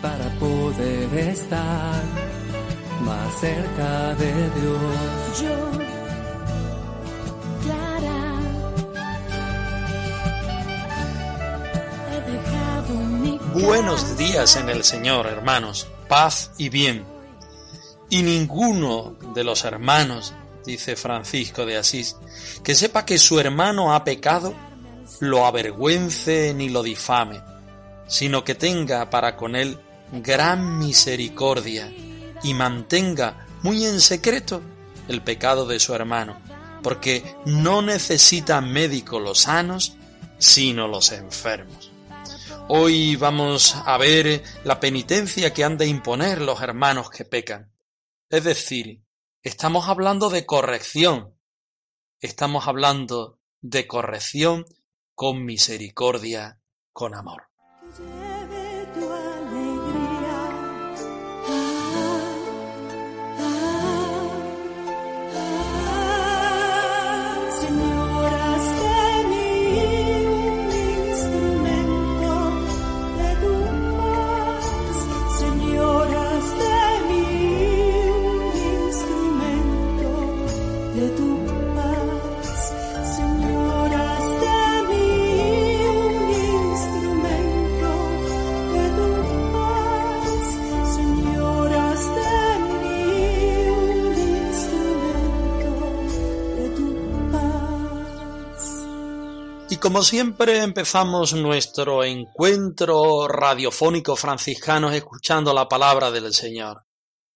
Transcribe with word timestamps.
para 0.00 0.30
poder 0.38 1.18
estar 1.18 2.02
más 3.02 3.40
cerca 3.40 4.14
de 4.14 4.32
Dios. 4.60 5.42
Yo, 5.42 5.70
Clara, 7.62 8.34
he 12.12 12.30
dejado 12.30 12.94
mi 12.94 13.38
Buenos 13.54 14.16
días 14.16 14.54
en 14.54 14.68
el 14.68 14.84
Señor, 14.84 15.26
hermanos, 15.26 15.88
paz 16.08 16.52
y 16.58 16.68
bien. 16.68 17.04
Y 18.08 18.22
ninguno 18.22 19.16
de 19.34 19.42
los 19.42 19.64
hermanos, 19.64 20.32
dice 20.64 20.94
Francisco 20.94 21.66
de 21.66 21.76
Asís, 21.76 22.16
que 22.62 22.76
sepa 22.76 23.04
que 23.04 23.18
su 23.18 23.40
hermano 23.40 23.94
ha 23.94 24.04
pecado, 24.04 24.54
lo 25.18 25.46
avergüence 25.46 26.54
ni 26.54 26.68
lo 26.68 26.82
difame, 26.82 27.42
sino 28.06 28.44
que 28.44 28.54
tenga 28.54 29.10
para 29.10 29.36
con 29.36 29.56
él 29.56 29.78
gran 30.12 30.78
misericordia 30.78 31.92
y 32.42 32.54
mantenga 32.54 33.46
muy 33.62 33.84
en 33.84 34.00
secreto 34.00 34.62
el 35.08 35.22
pecado 35.22 35.66
de 35.66 35.80
su 35.80 35.94
hermano, 35.94 36.40
porque 36.82 37.36
no 37.44 37.82
necesitan 37.82 38.72
médicos 38.72 39.20
los 39.20 39.40
sanos, 39.40 39.96
sino 40.38 40.88
los 40.88 41.12
enfermos. 41.12 41.90
Hoy 42.68 43.16
vamos 43.16 43.74
a 43.84 43.98
ver 43.98 44.42
la 44.64 44.78
penitencia 44.78 45.52
que 45.52 45.64
han 45.64 45.76
de 45.76 45.86
imponer 45.86 46.40
los 46.40 46.62
hermanos 46.62 47.10
que 47.10 47.24
pecan. 47.24 47.72
Es 48.28 48.44
decir, 48.44 49.02
estamos 49.42 49.88
hablando 49.88 50.30
de 50.30 50.46
corrección. 50.46 51.34
Estamos 52.20 52.68
hablando 52.68 53.40
de 53.60 53.86
corrección 53.88 54.66
con 55.20 55.44
misericordia, 55.44 56.58
con 56.94 57.14
amor. 57.14 57.42
Como 99.80 100.02
siempre 100.02 100.62
empezamos 100.62 101.32
nuestro 101.32 102.04
encuentro 102.04 103.26
radiofónico 103.26 104.14
franciscano 104.14 104.90
escuchando 104.90 105.54
la 105.54 105.68
palabra 105.68 106.10
del 106.10 106.34
Señor. 106.34 106.84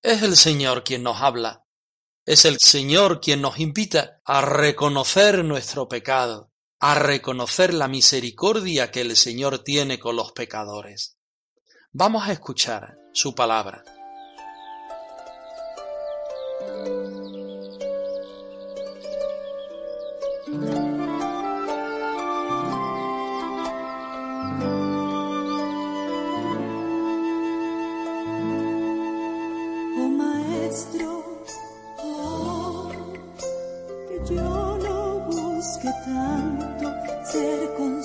Es 0.03 0.22
el 0.22 0.37
Señor 0.37 0.84
quien 0.84 1.03
nos 1.03 1.22
habla. 1.22 1.65
Es 2.27 2.44
el 2.44 2.59
Señor 2.59 3.21
quien 3.21 3.41
nos 3.41 3.59
invita 3.59 4.21
a 4.25 4.43
reconocer 4.43 5.43
nuestro 5.43 5.88
pecado, 5.88 6.50
a 6.81 6.94
reconocer 6.94 7.72
la 7.72 7.88
misericordia 7.88 8.91
que 8.91 9.00
el 9.00 9.16
Señor 9.16 9.61
tiene 9.61 9.99
con 9.99 10.16
los 10.16 10.32
pecadores. 10.32 11.16
Vamos 11.93 12.28
a 12.28 12.32
escuchar 12.32 12.99
su 13.12 13.34
palabra. 13.34 13.82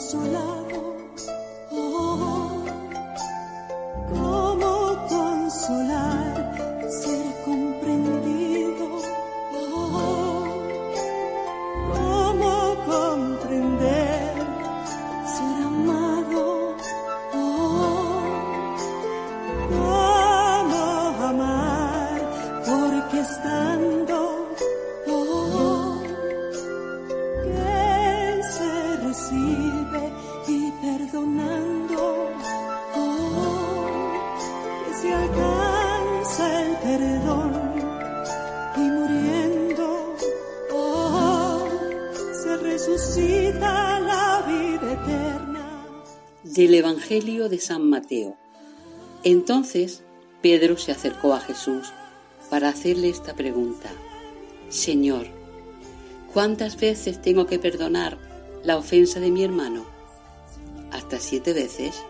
Ser 0.10 0.59
Evangelio 47.20 47.50
de 47.50 47.60
San 47.60 47.90
Mateo. 47.90 48.38
Entonces 49.26 50.04
Pedro 50.42 50.78
se 50.78 50.94
acercó 50.94 51.34
a 51.34 51.42
Jesús 51.42 51.92
para 52.50 52.70
hacerle 52.70 53.10
esta 53.10 53.36
pregunta. 53.36 53.90
Señor, 54.70 55.28
¿cuántas 56.34 56.80
veces 56.80 57.22
tengo 57.22 57.46
que 57.46 57.60
perdonar 57.60 58.18
la 58.64 58.78
ofensa 58.78 59.20
de 59.20 59.32
mi 59.32 59.44
hermano? 59.44 59.84
¿Hasta 60.92 61.20
siete 61.20 61.52
veces? 61.52 62.02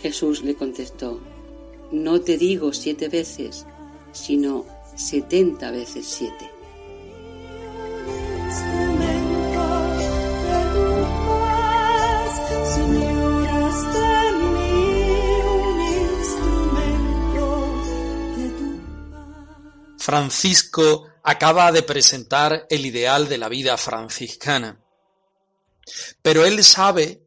Jesús 0.00 0.42
le 0.42 0.54
contestó, 0.54 1.20
no 1.92 2.22
te 2.22 2.38
digo 2.38 2.72
siete 2.72 3.10
veces, 3.10 3.66
sino 4.12 4.64
setenta 4.96 5.70
veces 5.70 6.06
siete. 6.06 6.53
Francisco 20.04 21.08
acaba 21.22 21.72
de 21.72 21.82
presentar 21.82 22.66
el 22.68 22.84
ideal 22.84 23.26
de 23.26 23.38
la 23.38 23.48
vida 23.48 23.78
franciscana. 23.78 24.84
Pero 26.20 26.44
él 26.44 26.62
sabe 26.62 27.26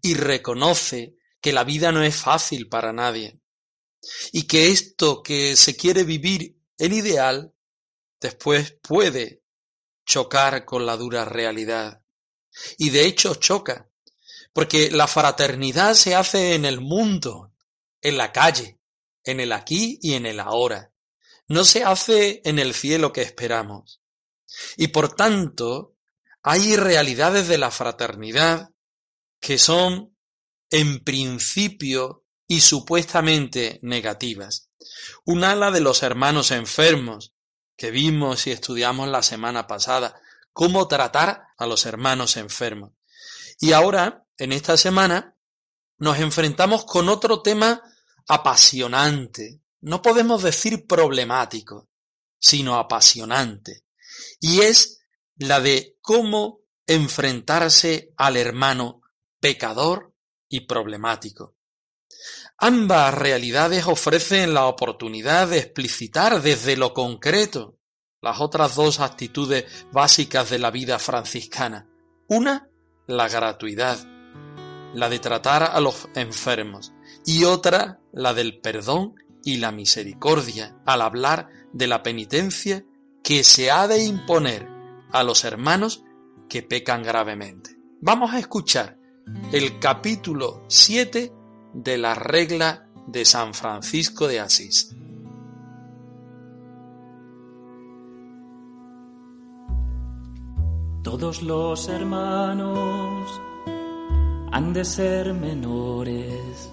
y 0.00 0.14
reconoce 0.14 1.18
que 1.42 1.52
la 1.52 1.62
vida 1.62 1.92
no 1.92 2.02
es 2.02 2.16
fácil 2.16 2.70
para 2.70 2.94
nadie 2.94 3.38
y 4.32 4.44
que 4.44 4.70
esto 4.70 5.22
que 5.22 5.56
se 5.56 5.76
quiere 5.76 6.04
vivir 6.04 6.58
en 6.78 6.94
ideal 6.94 7.52
después 8.18 8.78
puede 8.80 9.42
chocar 10.06 10.64
con 10.64 10.86
la 10.86 10.96
dura 10.96 11.26
realidad. 11.26 12.00
Y 12.78 12.88
de 12.88 13.04
hecho 13.04 13.34
choca, 13.34 13.90
porque 14.54 14.90
la 14.90 15.06
fraternidad 15.06 15.92
se 15.92 16.14
hace 16.14 16.54
en 16.54 16.64
el 16.64 16.80
mundo, 16.80 17.52
en 18.00 18.16
la 18.16 18.32
calle, 18.32 18.80
en 19.22 19.38
el 19.40 19.52
aquí 19.52 19.98
y 20.00 20.14
en 20.14 20.24
el 20.24 20.40
ahora. 20.40 20.94
No 21.48 21.64
se 21.64 21.84
hace 21.84 22.42
en 22.44 22.58
el 22.58 22.74
cielo 22.74 23.12
que 23.12 23.22
esperamos. 23.22 24.00
Y 24.76 24.88
por 24.88 25.14
tanto, 25.14 25.96
hay 26.42 26.76
realidades 26.76 27.48
de 27.48 27.58
la 27.58 27.70
fraternidad 27.70 28.70
que 29.40 29.58
son 29.58 30.16
en 30.70 31.02
principio 31.02 32.24
y 32.48 32.60
supuestamente 32.60 33.78
negativas. 33.82 34.70
Un 35.24 35.44
ala 35.44 35.70
de 35.70 35.80
los 35.80 36.02
hermanos 36.02 36.50
enfermos, 36.50 37.32
que 37.76 37.90
vimos 37.90 38.46
y 38.46 38.52
estudiamos 38.52 39.08
la 39.08 39.22
semana 39.22 39.66
pasada, 39.66 40.20
cómo 40.52 40.88
tratar 40.88 41.48
a 41.58 41.66
los 41.66 41.86
hermanos 41.86 42.36
enfermos. 42.36 42.92
Y 43.60 43.72
ahora, 43.72 44.26
en 44.38 44.52
esta 44.52 44.76
semana, 44.76 45.36
nos 45.98 46.18
enfrentamos 46.18 46.84
con 46.84 47.08
otro 47.08 47.42
tema 47.42 47.82
apasionante, 48.28 49.60
no 49.86 50.02
podemos 50.02 50.42
decir 50.42 50.84
problemático, 50.88 51.88
sino 52.40 52.76
apasionante, 52.76 53.84
y 54.40 54.62
es 54.62 54.98
la 55.36 55.60
de 55.60 55.96
cómo 56.00 56.62
enfrentarse 56.88 58.12
al 58.16 58.36
hermano 58.36 59.02
pecador 59.38 60.12
y 60.48 60.66
problemático. 60.66 61.54
Ambas 62.58 63.14
realidades 63.14 63.86
ofrecen 63.86 64.54
la 64.54 64.66
oportunidad 64.66 65.46
de 65.46 65.58
explicitar 65.58 66.42
desde 66.42 66.76
lo 66.76 66.92
concreto 66.92 67.78
las 68.20 68.40
otras 68.40 68.74
dos 68.74 68.98
actitudes 68.98 69.86
básicas 69.92 70.50
de 70.50 70.58
la 70.58 70.72
vida 70.72 70.98
franciscana. 70.98 71.88
Una, 72.26 72.68
la 73.06 73.28
gratuidad, 73.28 74.04
la 74.94 75.08
de 75.08 75.20
tratar 75.20 75.62
a 75.62 75.78
los 75.78 76.08
enfermos, 76.16 76.92
y 77.24 77.44
otra, 77.44 78.00
la 78.12 78.34
del 78.34 78.60
perdón 78.60 79.14
y 79.46 79.58
la 79.58 79.70
misericordia, 79.70 80.76
al 80.84 81.00
hablar 81.00 81.48
de 81.72 81.86
la 81.86 82.02
penitencia 82.02 82.84
que 83.22 83.44
se 83.44 83.70
ha 83.70 83.86
de 83.86 84.04
imponer 84.04 84.66
a 85.12 85.22
los 85.22 85.44
hermanos 85.44 86.02
que 86.48 86.64
pecan 86.64 87.04
gravemente. 87.04 87.78
Vamos 88.00 88.34
a 88.34 88.40
escuchar 88.40 88.98
el 89.52 89.78
capítulo 89.78 90.64
7 90.66 91.32
de 91.74 91.96
la 91.96 92.16
regla 92.16 92.88
de 93.06 93.24
San 93.24 93.54
Francisco 93.54 94.26
de 94.26 94.40
Asís. 94.40 94.96
Todos 101.04 101.42
los 101.42 101.88
hermanos 101.88 103.40
han 104.50 104.72
de 104.72 104.84
ser 104.84 105.32
menores 105.34 106.72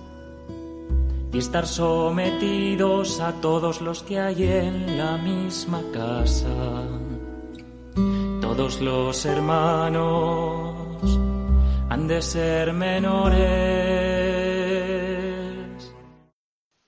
y 1.33 1.39
estar 1.39 1.65
sometidos 1.65 3.19
a 3.19 3.41
todos 3.41 3.81
los 3.81 4.03
que 4.03 4.19
hay 4.19 4.43
en 4.43 4.99
la 4.99 5.17
misma 5.17 5.81
casa. 5.91 6.85
Todos 8.39 8.79
los 8.79 9.25
hermanos 9.25 11.19
han 11.89 12.07
de 12.07 12.21
ser 12.21 12.73
menores. 12.73 13.41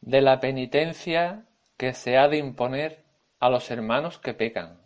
De 0.02 0.22
la 0.22 0.40
penitencia 0.40 1.48
que 1.76 1.94
se 1.94 2.18
ha 2.18 2.28
de 2.28 2.38
imponer 2.38 3.04
a 3.40 3.50
los 3.50 3.72
hermanos 3.72 4.20
que 4.20 4.36
pecan. 4.36 4.80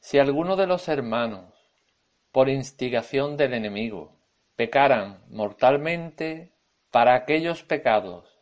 Si 0.00 0.18
alguno 0.18 0.56
de 0.56 0.66
los 0.66 0.88
hermanos, 0.88 1.54
por 2.32 2.48
instigación 2.48 3.36
del 3.36 3.54
enemigo, 3.54 4.18
pecaran 4.56 5.22
mortalmente 5.28 6.52
para 6.90 7.14
aquellos 7.14 7.62
pecados 7.62 8.33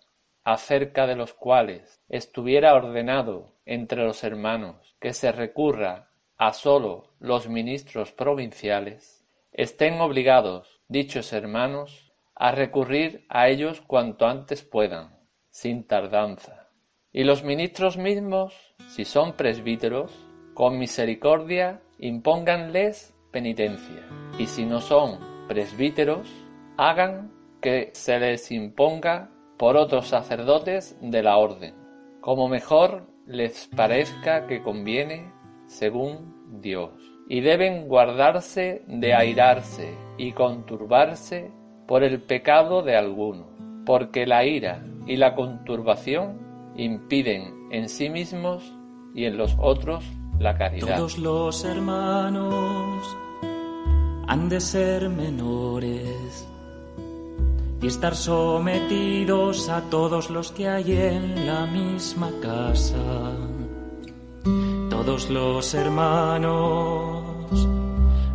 acerca 0.45 1.07
de 1.07 1.17
los 1.17 1.35
cuales 1.35 2.03
estuviera 2.09 2.75
ordenado 2.75 3.55
entre 3.65 4.03
los 4.05 4.25
hermanos 4.25 4.97
que 5.01 5.13
se 5.13 5.33
recurra 5.33 6.11
a 6.37 6.53
sólo 6.53 7.13
los 7.21 7.49
ministros 7.49 8.13
provinciales, 8.13 9.25
estén 9.53 10.01
obligados 10.01 10.81
dichos 10.89 11.33
hermanos 11.33 12.13
a 12.35 12.51
recurrir 12.53 13.25
a 13.29 13.49
ellos 13.49 13.81
cuanto 13.81 14.27
antes 14.27 14.63
puedan, 14.63 15.17
sin 15.51 15.87
tardanza. 15.87 16.71
Y 17.13 17.25
los 17.25 17.45
ministros 17.45 17.97
mismos, 17.99 18.75
si 18.89 19.05
son 19.05 19.35
presbíteros, 19.35 20.13
con 20.55 20.79
misericordia 20.79 21.81
impónganles 21.99 23.15
penitencia, 23.31 24.07
y 24.39 24.47
si 24.47 24.65
no 24.65 24.81
son 24.81 25.19
presbíteros, 25.47 26.29
hagan 26.77 27.33
que 27.61 27.91
se 27.93 28.19
les 28.19 28.51
imponga 28.51 29.31
por 29.57 29.77
otros 29.77 30.09
sacerdotes 30.09 30.97
de 31.01 31.23
la 31.23 31.37
orden, 31.37 31.75
como 32.21 32.49
mejor 32.49 33.07
les 33.27 33.69
parezca 33.69 34.47
que 34.47 34.63
conviene 34.63 35.33
según 35.67 36.61
Dios 36.61 36.91
y 37.29 37.41
deben 37.41 37.89
guardarse 37.89 38.83
de 38.87 39.15
airarse 39.15 39.97
y 40.19 40.33
conturbarse 40.33 41.51
por 41.87 42.03
el 42.03 42.23
pecado 42.23 42.83
de 42.83 42.97
alguno, 42.97 43.47
porque 43.87 44.27
la 44.27 44.45
ira 44.45 44.85
y 45.07 45.17
la 45.17 45.35
conturbación 45.35 46.73
impiden 46.77 47.69
en 47.71 47.89
sí 47.89 48.09
mismos 48.09 48.73
y 49.15 49.25
en 49.25 49.37
los 49.37 49.57
otros 49.59 50.05
la 50.39 50.57
caridad. 50.57 50.97
Todos 50.97 51.19
los 51.19 51.65
hermanos 51.65 53.17
han 54.27 54.49
de 54.49 54.61
ser 54.61 55.09
menores 55.09 56.49
y 57.83 57.89
estar 57.89 58.15
sometidos 58.17 59.69
a 59.69 59.83
todos 59.91 60.31
los 60.31 60.53
que 60.53 60.69
hay 60.69 60.93
en 60.93 61.47
la 61.47 61.67
misma 61.67 62.31
casa 62.41 63.37
todos 65.05 65.31
los 65.31 65.75
hermanos 65.75 67.27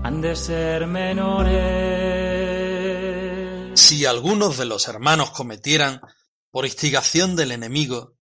han 0.04 0.20
de 0.20 0.36
ser 0.36 0.86
menores. 0.86 1.58
Si 3.80 4.06
algunos 4.06 4.58
de 4.58 4.66
los 4.66 4.90
hermanos 4.90 5.32
cometieran, 5.32 6.02
por 6.52 6.66
instigación 6.66 7.38
del 7.38 7.54
enemigo, 7.54 8.18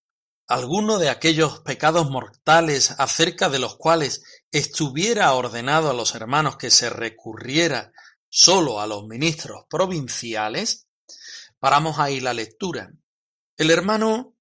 alguno 0.46 0.98
de 1.00 1.10
aquellos 1.10 1.58
pecados 1.58 2.08
mortales 2.08 2.94
acerca 2.98 3.48
de 3.48 3.58
los 3.58 3.74
cuales 3.76 4.22
estuviera 4.52 5.32
ordenado 5.32 5.90
a 5.90 5.94
los 5.94 6.14
hermanos 6.14 6.56
que 6.56 6.70
se 6.70 6.88
recurriera 6.88 7.90
solo 8.28 8.80
a 8.80 8.86
los 8.86 9.08
ministros 9.08 9.64
provinciales, 9.68 10.85
paramos 11.58 11.98
ahí 11.98 12.20
la 12.20 12.34
lectura. 12.34 12.92
El 13.56 13.70
hermano 13.70 14.36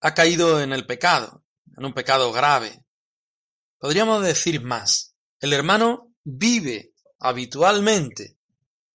ha 0.00 0.14
caído 0.14 0.60
en 0.60 0.72
el 0.72 0.86
pecado, 0.86 1.44
en 1.76 1.84
un 1.84 1.94
pecado 1.94 2.32
grave, 2.32 2.82
Podríamos 3.82 4.22
decir 4.22 4.62
más. 4.62 5.16
El 5.40 5.52
hermano 5.52 6.14
vive 6.22 6.94
habitualmente 7.18 8.38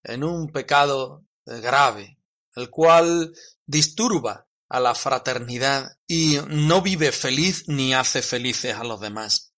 en 0.01 0.23
un 0.23 0.49
pecado 0.49 1.25
grave, 1.45 2.19
el 2.55 2.69
cual 2.69 3.33
disturba 3.65 4.47
a 4.69 4.79
la 4.79 4.95
fraternidad 4.95 5.97
y 6.07 6.37
no 6.47 6.81
vive 6.81 7.11
feliz 7.11 7.65
ni 7.67 7.93
hace 7.93 8.21
felices 8.21 8.75
a 8.75 8.85
los 8.85 9.01
demás. 9.01 9.51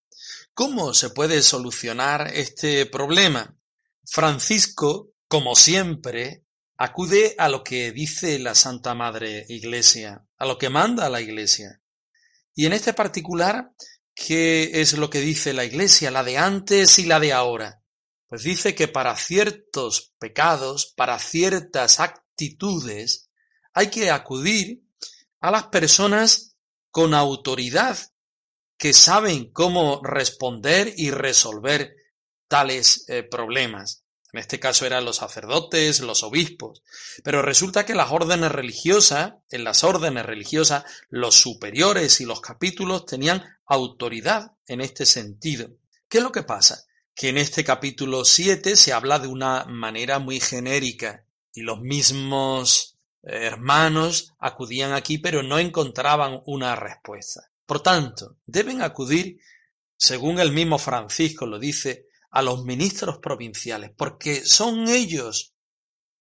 ¿Cómo 0.55 0.95
se 0.95 1.11
puede 1.11 1.43
solucionar 1.43 2.31
este 2.33 2.87
problema? 2.87 3.55
Francisco, 4.03 5.11
como 5.27 5.53
siempre, 5.53 6.43
acude 6.79 7.35
a 7.37 7.47
lo 7.47 7.63
que 7.63 7.91
dice 7.91 8.39
la 8.39 8.55
Santa 8.55 8.95
Madre 8.95 9.45
Iglesia, 9.49 10.25
a 10.37 10.45
lo 10.47 10.57
que 10.57 10.69
manda 10.69 11.09
la 11.09 11.21
Iglesia. 11.21 11.81
Y 12.55 12.65
en 12.65 12.73
este 12.73 12.93
particular 12.93 13.71
¿Qué 14.19 14.81
es 14.81 14.97
lo 14.97 15.09
que 15.09 15.21
dice 15.21 15.53
la 15.53 15.63
Iglesia, 15.63 16.11
la 16.11 16.25
de 16.25 16.37
antes 16.37 16.99
y 16.99 17.05
la 17.05 17.21
de 17.21 17.31
ahora? 17.31 17.81
Pues 18.27 18.43
dice 18.43 18.75
que 18.75 18.89
para 18.89 19.15
ciertos 19.15 20.13
pecados, 20.19 20.93
para 20.97 21.17
ciertas 21.19 22.01
actitudes, 22.01 23.29
hay 23.73 23.89
que 23.89 24.11
acudir 24.11 24.83
a 25.39 25.51
las 25.51 25.67
personas 25.67 26.57
con 26.91 27.13
autoridad 27.13 27.97
que 28.77 28.91
saben 28.91 29.53
cómo 29.53 30.01
responder 30.03 30.93
y 30.97 31.11
resolver 31.11 31.95
tales 32.49 33.05
eh, 33.07 33.23
problemas. 33.23 34.03
En 34.31 34.39
este 34.39 34.59
caso 34.59 34.85
eran 34.85 35.05
los 35.05 35.17
sacerdotes, 35.17 36.01
los 36.01 36.23
obispos. 36.23 36.83
Pero 37.23 37.41
resulta 37.41 37.85
que 37.85 37.95
las 37.95 38.11
órdenes 38.11 38.51
religiosas, 38.51 39.33
en 39.49 39.63
las 39.63 39.83
órdenes 39.83 40.25
religiosas, 40.25 40.83
los 41.09 41.35
superiores 41.35 42.21
y 42.21 42.25
los 42.25 42.41
capítulos 42.41 43.05
tenían 43.05 43.43
autoridad 43.65 44.53
en 44.67 44.81
este 44.81 45.05
sentido. 45.05 45.71
¿Qué 46.07 46.19
es 46.19 46.23
lo 46.23 46.31
que 46.31 46.43
pasa? 46.43 46.85
Que 47.15 47.29
en 47.29 47.37
este 47.37 47.63
capítulo 47.63 48.23
7 48.23 48.75
se 48.75 48.93
habla 48.93 49.19
de 49.19 49.27
una 49.27 49.65
manera 49.65 50.19
muy 50.19 50.39
genérica 50.39 51.25
y 51.53 51.61
los 51.61 51.81
mismos 51.81 52.97
hermanos 53.21 54.33
acudían 54.39 54.93
aquí 54.93 55.17
pero 55.17 55.43
no 55.43 55.59
encontraban 55.59 56.41
una 56.45 56.75
respuesta. 56.75 57.51
Por 57.65 57.81
tanto, 57.81 58.37
deben 58.45 58.81
acudir, 58.81 59.39
según 59.97 60.39
el 60.39 60.51
mismo 60.51 60.77
Francisco 60.79 61.45
lo 61.45 61.59
dice, 61.59 62.08
a 62.31 62.41
los 62.41 62.63
ministros 62.63 63.17
provinciales, 63.19 63.91
porque 63.95 64.45
son 64.45 64.87
ellos 64.87 65.53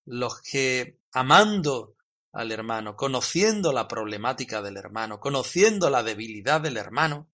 los 0.04 0.40
que, 0.40 0.98
amando 1.12 1.94
al 2.32 2.52
hermano, 2.52 2.96
conociendo 2.96 3.72
la 3.72 3.88
problemática 3.88 4.62
del 4.62 4.76
hermano, 4.76 5.20
conociendo 5.20 5.90
la 5.90 6.02
debilidad 6.02 6.60
del 6.60 6.76
hermano, 6.76 7.28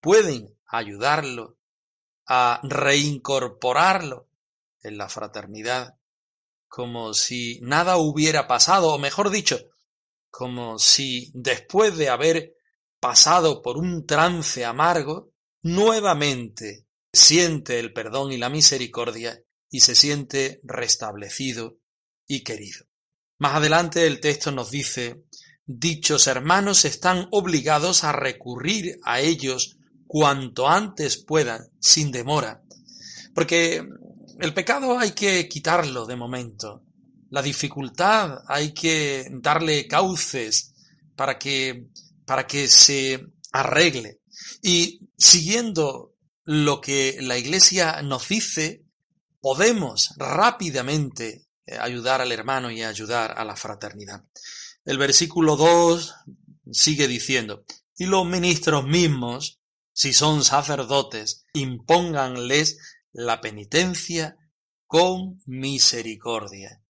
pueden 0.00 0.56
ayudarlo 0.66 1.56
a 2.26 2.60
reincorporarlo 2.62 4.28
en 4.82 4.98
la 4.98 5.08
fraternidad 5.08 5.98
como 6.68 7.14
si 7.14 7.58
nada 7.62 7.96
hubiera 7.96 8.46
pasado, 8.46 8.92
o 8.92 8.98
mejor 8.98 9.30
dicho, 9.30 9.58
como 10.30 10.78
si 10.78 11.30
después 11.34 11.96
de 11.96 12.10
haber 12.10 12.54
pasado 13.00 13.62
por 13.62 13.78
un 13.78 14.06
trance 14.06 14.64
amargo, 14.64 15.32
nuevamente 15.62 16.86
siente 17.18 17.78
el 17.80 17.92
perdón 17.92 18.32
y 18.32 18.38
la 18.38 18.48
misericordia 18.48 19.42
y 19.70 19.80
se 19.80 19.94
siente 19.94 20.60
restablecido 20.62 21.78
y 22.26 22.42
querido. 22.44 22.86
Más 23.38 23.56
adelante 23.56 24.06
el 24.06 24.20
texto 24.20 24.50
nos 24.52 24.70
dice, 24.70 25.24
dichos 25.66 26.26
hermanos 26.26 26.84
están 26.84 27.28
obligados 27.30 28.04
a 28.04 28.12
recurrir 28.12 28.98
a 29.02 29.20
ellos 29.20 29.76
cuanto 30.06 30.68
antes 30.68 31.18
puedan, 31.18 31.68
sin 31.80 32.10
demora, 32.10 32.62
porque 33.34 33.86
el 34.38 34.54
pecado 34.54 34.98
hay 34.98 35.10
que 35.12 35.48
quitarlo 35.48 36.06
de 36.06 36.16
momento, 36.16 36.84
la 37.30 37.42
dificultad 37.42 38.38
hay 38.46 38.72
que 38.72 39.28
darle 39.30 39.86
cauces 39.86 40.72
para 41.14 41.38
que, 41.38 41.88
para 42.24 42.46
que 42.46 42.68
se 42.68 43.26
arregle. 43.52 44.20
Y 44.62 45.00
siguiendo 45.16 46.14
lo 46.50 46.80
que 46.80 47.18
la 47.20 47.36
Iglesia 47.36 48.00
nos 48.00 48.26
dice, 48.26 48.86
podemos 49.38 50.14
rápidamente 50.16 51.46
eh, 51.66 51.76
ayudar 51.78 52.22
al 52.22 52.32
hermano 52.32 52.70
y 52.70 52.82
ayudar 52.82 53.38
a 53.38 53.44
la 53.44 53.54
fraternidad. 53.54 54.24
El 54.86 54.96
versículo 54.96 55.56
2 55.56 56.14
sigue 56.72 57.06
diciendo, 57.06 57.66
y 57.98 58.06
los 58.06 58.24
ministros 58.24 58.86
mismos, 58.86 59.60
si 59.92 60.14
son 60.14 60.42
sacerdotes, 60.42 61.44
impónganles 61.52 62.78
la 63.12 63.42
penitencia 63.42 64.38
con 64.86 65.42
misericordia. 65.44 66.82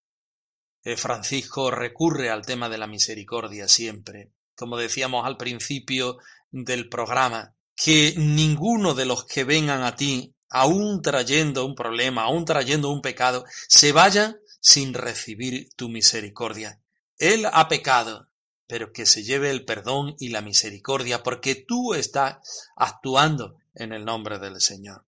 Eh, 0.84 0.96
Francisco 0.96 1.72
recurre 1.72 2.30
al 2.30 2.46
tema 2.46 2.68
de 2.68 2.78
la 2.78 2.86
misericordia 2.86 3.66
siempre. 3.66 4.30
Como 4.54 4.76
decíamos 4.76 5.26
al 5.26 5.36
principio 5.36 6.18
del 6.52 6.88
programa, 6.88 7.56
que 7.78 8.14
ninguno 8.16 8.94
de 8.94 9.06
los 9.06 9.24
que 9.24 9.44
vengan 9.44 9.84
a 9.84 9.94
ti, 9.94 10.34
aún 10.50 11.00
trayendo 11.00 11.64
un 11.64 11.76
problema, 11.76 12.24
aún 12.24 12.44
trayendo 12.44 12.90
un 12.90 13.00
pecado, 13.00 13.44
se 13.68 13.92
vaya 13.92 14.36
sin 14.60 14.94
recibir 14.94 15.70
tu 15.76 15.88
misericordia. 15.88 16.80
Él 17.18 17.46
ha 17.52 17.68
pecado, 17.68 18.30
pero 18.66 18.92
que 18.92 19.06
se 19.06 19.22
lleve 19.22 19.50
el 19.50 19.64
perdón 19.64 20.16
y 20.18 20.30
la 20.30 20.40
misericordia, 20.40 21.22
porque 21.22 21.54
tú 21.54 21.94
estás 21.94 22.38
actuando 22.74 23.54
en 23.74 23.92
el 23.92 24.04
nombre 24.04 24.40
del 24.40 24.60
Señor. 24.60 25.04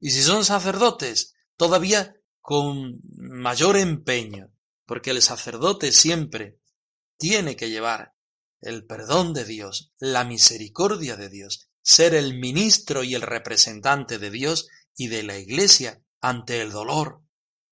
Y 0.00 0.10
si 0.10 0.22
son 0.22 0.44
sacerdotes, 0.44 1.36
todavía 1.56 2.16
con 2.40 3.00
mayor 3.16 3.76
empeño, 3.76 4.50
porque 4.86 5.10
el 5.10 5.22
sacerdote 5.22 5.92
siempre 5.92 6.58
tiene 7.16 7.54
que 7.54 7.70
llevar 7.70 8.14
el 8.60 8.84
perdón 8.84 9.34
de 9.34 9.44
Dios, 9.44 9.92
la 9.98 10.24
misericordia 10.24 11.16
de 11.16 11.28
Dios, 11.28 11.67
ser 11.82 12.14
el 12.14 12.38
ministro 12.38 13.04
y 13.04 13.14
el 13.14 13.22
representante 13.22 14.18
de 14.18 14.30
Dios 14.30 14.68
y 14.96 15.08
de 15.08 15.22
la 15.22 15.38
Iglesia 15.38 16.02
ante 16.20 16.60
el 16.60 16.70
dolor, 16.70 17.22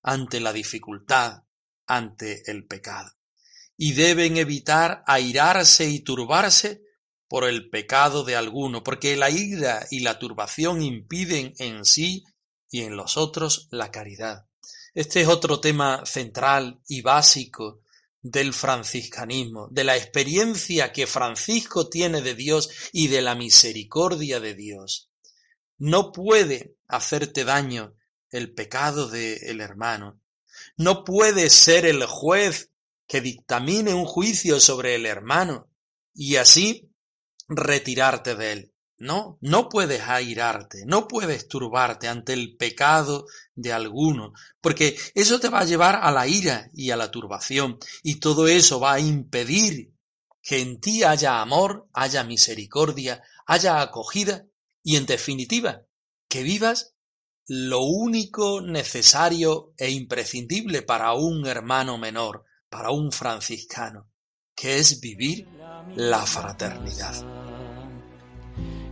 ante 0.01 0.39
la 0.39 0.53
dificultad, 0.53 1.43
ante 1.85 2.49
el 2.49 2.65
pecado. 2.65 3.11
Y 3.75 3.93
deben 3.93 4.37
evitar 4.37 5.03
airarse 5.05 5.87
y 5.89 5.99
turbarse 5.99 6.81
por 7.27 7.43
el 7.43 7.69
pecado 7.69 8.23
de 8.23 8.35
alguno, 8.35 8.83
porque 8.83 9.15
la 9.15 9.29
ira 9.29 9.85
y 9.91 9.99
la 9.99 10.17
turbación 10.17 10.81
impiden 10.81 11.53
en 11.59 11.85
sí 11.85 12.23
y 12.69 12.81
en 12.81 12.95
los 12.95 13.17
otros 13.17 13.67
la 13.71 13.91
caridad. 13.91 14.47
Este 14.93 15.21
es 15.21 15.27
otro 15.27 15.59
tema 15.59 16.05
central 16.05 16.81
y 16.87 17.01
básico 17.01 17.81
del 18.21 18.53
franciscanismo, 18.53 19.67
de 19.71 19.83
la 19.83 19.95
experiencia 19.95 20.91
que 20.91 21.07
Francisco 21.07 21.89
tiene 21.89 22.21
de 22.21 22.35
Dios 22.35 22.69
y 22.91 23.07
de 23.07 23.21
la 23.21 23.35
misericordia 23.35 24.39
de 24.39 24.55
Dios. 24.55 25.09
No 25.77 26.11
puede 26.11 26.75
hacerte 26.87 27.43
daño 27.43 27.95
el 28.29 28.53
pecado 28.53 29.07
del 29.09 29.61
hermano. 29.61 30.19
No 30.75 31.03
puede 31.03 31.49
ser 31.49 31.85
el 31.85 32.05
juez 32.05 32.71
que 33.07 33.21
dictamine 33.21 33.93
un 33.93 34.05
juicio 34.05 34.59
sobre 34.59 34.95
el 34.95 35.05
hermano 35.05 35.69
y 36.13 36.35
así 36.35 36.91
retirarte 37.47 38.35
de 38.35 38.51
él. 38.51 38.73
No, 38.99 39.37
no 39.41 39.69
puedes 39.69 40.01
airarte, 40.01 40.83
no 40.87 41.07
puedes 41.07 41.47
turbarte 41.47 42.07
ante 42.07 42.33
el 42.33 42.57
pecado 42.57 43.27
de 43.53 43.71
alguno, 43.71 44.33
porque 44.59 44.97
eso 45.13 45.39
te 45.39 45.49
va 45.49 45.59
a 45.59 45.65
llevar 45.65 45.99
a 46.01 46.11
la 46.11 46.27
ira 46.27 46.71
y 46.73 46.89
a 46.89 46.97
la 46.97 47.11
turbación, 47.11 47.77
y 48.01 48.15
todo 48.15 48.47
eso 48.47 48.79
va 48.79 48.93
a 48.93 48.99
impedir 48.99 49.93
que 50.41 50.61
en 50.61 50.79
ti 50.79 51.03
haya 51.03 51.41
amor, 51.41 51.87
haya 51.93 52.23
misericordia, 52.23 53.21
haya 53.45 53.81
acogida, 53.81 54.47
y 54.81 54.95
en 54.95 55.05
definitiva, 55.05 55.83
que 56.27 56.41
vivas 56.41 56.95
lo 57.45 57.81
único 57.81 58.61
necesario 58.61 59.73
e 59.77 59.91
imprescindible 59.91 60.81
para 60.81 61.13
un 61.13 61.45
hermano 61.45 61.99
menor, 61.99 62.45
para 62.67 62.89
un 62.89 63.11
franciscano, 63.11 64.09
que 64.55 64.79
es 64.79 64.99
vivir 64.99 65.47
la 65.95 66.25
fraternidad 66.25 67.56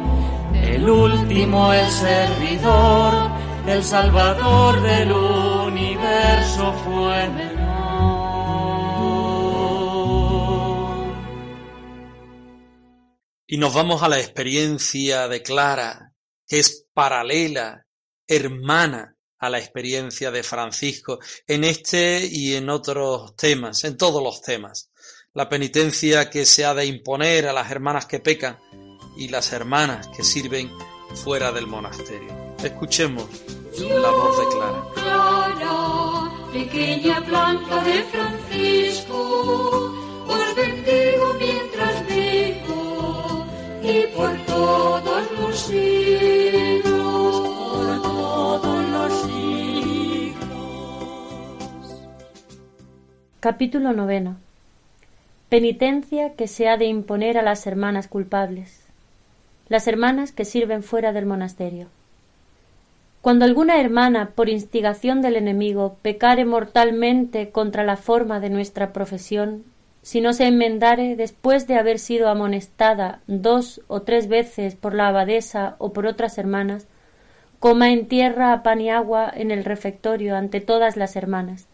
el 0.53 0.89
último, 0.89 1.73
el 1.73 1.89
servidor, 1.89 3.29
el 3.67 3.83
Salvador 3.83 4.81
del 4.81 5.11
universo 5.11 6.73
fue 6.85 7.27
menor. 7.29 7.59
Y 13.47 13.57
nos 13.57 13.73
vamos 13.73 14.01
a 14.03 14.07
la 14.07 14.19
experiencia 14.19 15.27
de 15.27 15.41
Clara, 15.41 16.13
es 16.57 16.87
paralela, 16.93 17.85
hermana 18.27 19.15
a 19.39 19.49
la 19.49 19.59
experiencia 19.59 20.31
de 20.31 20.43
Francisco 20.43 21.19
en 21.47 21.63
este 21.63 22.25
y 22.25 22.55
en 22.55 22.69
otros 22.69 23.35
temas, 23.35 23.83
en 23.85 23.97
todos 23.97 24.21
los 24.21 24.41
temas. 24.41 24.91
La 25.33 25.47
penitencia 25.47 26.29
que 26.29 26.45
se 26.45 26.65
ha 26.65 26.73
de 26.73 26.85
imponer 26.85 27.47
a 27.47 27.53
las 27.53 27.71
hermanas 27.71 28.05
que 28.05 28.19
pecan 28.19 28.59
y 29.15 29.29
las 29.29 29.53
hermanas 29.53 30.07
que 30.15 30.23
sirven 30.23 30.69
fuera 31.15 31.51
del 31.51 31.67
monasterio. 31.67 32.55
Escuchemos 32.61 33.25
la 33.79 34.09
voz 34.11 34.37
de 34.37 34.55
Clara. 34.55 34.83
Clara, 34.95 36.51
pequeña 36.51 37.25
planta 37.25 37.83
de 37.83 38.03
Francisco, 38.03 39.15
os 40.27 40.55
bendigo 40.55 41.33
mientras 41.39 42.07
vivo 42.07 43.45
y 43.81 44.15
por 44.15 44.45
todos 44.45 45.38
Capítulo 53.39 53.93
noveno. 53.93 54.37
Penitencia 55.49 56.33
que 56.35 56.47
se 56.47 56.69
ha 56.69 56.77
de 56.77 56.85
imponer 56.85 57.37
a 57.37 57.41
las 57.41 57.65
hermanas 57.67 58.07
culpables. 58.07 58.85
Las 59.67 59.87
hermanas 59.87 60.31
que 60.31 60.45
sirven 60.45 60.83
fuera 60.83 61.11
del 61.11 61.25
monasterio. 61.25 61.87
Cuando 63.21 63.45
alguna 63.45 63.81
hermana, 63.81 64.31
por 64.35 64.47
instigación 64.47 65.21
del 65.21 65.35
enemigo, 65.35 65.97
pecare 66.01 66.45
mortalmente 66.45 67.49
contra 67.49 67.83
la 67.83 67.97
forma 67.97 68.39
de 68.39 68.49
nuestra 68.49 68.93
profesión, 68.93 69.65
si 70.09 70.21
no 70.21 70.33
se 70.33 70.47
enmendare 70.47 71.15
después 71.15 71.67
de 71.67 71.75
haber 71.75 71.99
sido 71.99 72.29
amonestada 72.29 73.19
dos 73.27 73.79
o 73.87 74.01
tres 74.01 74.27
veces 74.27 74.73
por 74.73 74.95
la 74.95 75.07
abadesa 75.07 75.75
o 75.77 75.93
por 75.93 76.07
otras 76.07 76.39
hermanas, 76.39 76.87
coma 77.59 77.91
en 77.91 78.07
tierra 78.07 78.63
pan 78.63 78.81
y 78.81 78.89
agua 78.89 79.31
en 79.31 79.51
el 79.51 79.63
refectorio 79.63 80.35
ante 80.35 80.61
todas 80.61 80.97
las 80.97 81.15
hermanas, 81.15 81.67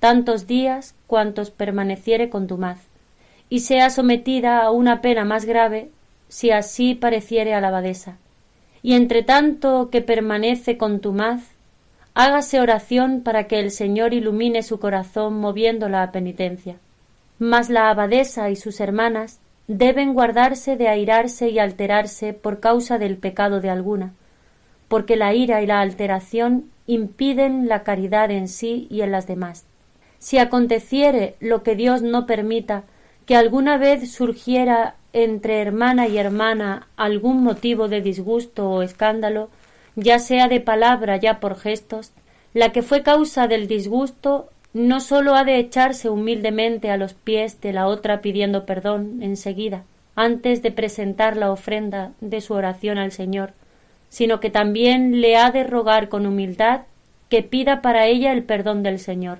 tantos 0.00 0.46
días 0.46 0.94
cuantos 1.06 1.50
permaneciere 1.50 2.30
contumaz, 2.30 2.78
y 3.50 3.60
sea 3.60 3.90
sometida 3.90 4.62
a 4.62 4.70
una 4.70 5.02
pena 5.02 5.26
más 5.26 5.44
grave 5.44 5.90
si 6.28 6.50
así 6.50 6.94
pareciere 6.94 7.52
a 7.52 7.60
la 7.60 7.68
abadesa. 7.68 8.16
Y 8.82 8.94
entre 8.94 9.22
tanto 9.22 9.90
que 9.90 10.00
permanece 10.00 10.78
contumaz, 10.78 11.42
hágase 12.14 12.58
oración 12.58 13.20
para 13.20 13.48
que 13.48 13.60
el 13.60 13.70
Señor 13.70 14.14
ilumine 14.14 14.62
su 14.62 14.80
corazón 14.80 15.34
moviéndola 15.34 16.02
a 16.02 16.10
penitencia. 16.10 16.78
Mas 17.42 17.70
la 17.70 17.90
abadesa 17.90 18.50
y 18.50 18.54
sus 18.54 18.78
hermanas 18.78 19.40
deben 19.66 20.14
guardarse 20.14 20.76
de 20.76 20.86
airarse 20.86 21.48
y 21.48 21.58
alterarse 21.58 22.34
por 22.34 22.60
causa 22.60 22.98
del 22.98 23.16
pecado 23.16 23.60
de 23.60 23.68
alguna, 23.68 24.12
porque 24.86 25.16
la 25.16 25.34
ira 25.34 25.60
y 25.60 25.66
la 25.66 25.80
alteración 25.80 26.70
impiden 26.86 27.66
la 27.66 27.82
caridad 27.82 28.30
en 28.30 28.46
sí 28.46 28.86
y 28.90 29.00
en 29.00 29.10
las 29.10 29.26
demás. 29.26 29.64
Si 30.20 30.38
aconteciere 30.38 31.34
lo 31.40 31.64
que 31.64 31.74
Dios 31.74 32.00
no 32.00 32.26
permita, 32.26 32.84
que 33.26 33.34
alguna 33.34 33.76
vez 33.76 34.12
surgiera 34.12 34.94
entre 35.12 35.60
hermana 35.60 36.06
y 36.06 36.18
hermana 36.18 36.86
algún 36.94 37.42
motivo 37.42 37.88
de 37.88 38.02
disgusto 38.02 38.70
o 38.70 38.82
escándalo, 38.82 39.50
ya 39.96 40.20
sea 40.20 40.46
de 40.46 40.60
palabra 40.60 41.16
ya 41.16 41.40
por 41.40 41.56
gestos, 41.56 42.12
la 42.54 42.70
que 42.70 42.82
fue 42.82 43.02
causa 43.02 43.48
del 43.48 43.66
disgusto 43.66 44.51
no 44.74 45.00
sólo 45.00 45.34
ha 45.34 45.44
de 45.44 45.58
echarse 45.58 46.08
humildemente 46.08 46.90
a 46.90 46.96
los 46.96 47.14
pies 47.14 47.60
de 47.60 47.72
la 47.72 47.86
otra 47.86 48.20
pidiendo 48.22 48.64
perdón 48.64 49.22
enseguida, 49.22 49.84
antes 50.14 50.62
de 50.62 50.70
presentar 50.70 51.36
la 51.36 51.50
ofrenda 51.50 52.12
de 52.20 52.40
su 52.40 52.54
oración 52.54 52.98
al 52.98 53.12
Señor, 53.12 53.52
sino 54.08 54.40
que 54.40 54.50
también 54.50 55.20
le 55.20 55.36
ha 55.36 55.50
de 55.50 55.64
rogar 55.64 56.08
con 56.08 56.26
humildad 56.26 56.82
que 57.28 57.42
pida 57.42 57.80
para 57.82 58.06
ella 58.06 58.32
el 58.32 58.44
perdón 58.44 58.82
del 58.82 58.98
Señor, 58.98 59.38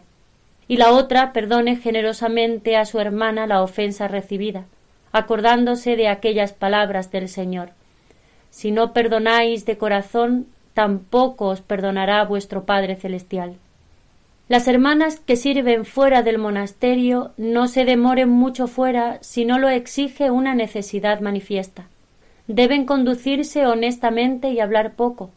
y 0.69 0.77
la 0.77 0.93
otra 0.93 1.33
perdone 1.33 1.77
generosamente 1.77 2.77
a 2.77 2.85
su 2.85 3.01
hermana 3.01 3.47
la 3.47 3.63
ofensa 3.63 4.09
recibida, 4.09 4.65
acordándose 5.13 5.97
de 5.97 6.09
aquellas 6.09 6.53
palabras 6.53 7.11
del 7.11 7.29
Señor. 7.29 7.71
Si 8.51 8.71
no 8.71 8.93
perdonáis 8.93 9.67
de 9.67 9.77
corazón, 9.77 10.47
tampoco 10.75 11.49
os 11.49 11.61
perdonará 11.61 12.25
vuestro 12.25 12.65
Padre 12.65 12.97
Celestial. 12.97 13.57
Las 14.53 14.69
hermanas 14.69 15.19
que 15.19 15.37
sirven 15.37 15.87
fuera 15.87 16.23
del 16.23 16.37
monasterio 16.37 17.33
no 17.39 17.69
se 17.69 17.87
demoren 17.87 18.29
mucho 18.29 18.67
fuera 18.67 19.17
si 19.23 19.47
no 19.47 19.59
lo 19.59 19.71
exige 19.71 20.31
una 20.31 20.55
necesidad 20.55 21.23
manifiesta. 21.23 21.87
Deben 22.49 22.85
conducirse 22.85 23.65
honestamente 23.65 24.51
y 24.51 24.61
hablar 24.61 24.93
poco, 24.93 25.31